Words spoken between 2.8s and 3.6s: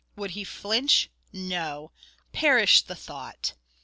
the thought!